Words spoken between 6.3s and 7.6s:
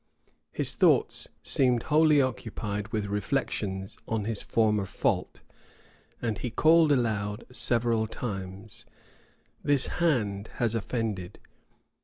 he called aloud